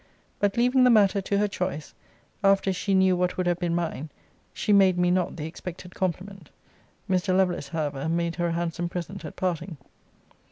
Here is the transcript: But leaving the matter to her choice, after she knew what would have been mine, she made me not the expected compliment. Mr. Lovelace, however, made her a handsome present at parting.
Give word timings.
But 0.39 0.57
leaving 0.57 0.83
the 0.83 0.89
matter 0.89 1.21
to 1.21 1.37
her 1.37 1.47
choice, 1.47 1.93
after 2.43 2.73
she 2.73 2.95
knew 2.95 3.15
what 3.15 3.37
would 3.37 3.45
have 3.45 3.59
been 3.59 3.75
mine, 3.75 4.09
she 4.51 4.73
made 4.73 4.97
me 4.97 5.11
not 5.11 5.35
the 5.35 5.45
expected 5.45 5.93
compliment. 5.93 6.49
Mr. 7.07 7.37
Lovelace, 7.37 7.67
however, 7.67 8.09
made 8.09 8.37
her 8.37 8.47
a 8.47 8.51
handsome 8.53 8.89
present 8.89 9.23
at 9.25 9.35
parting. 9.35 9.77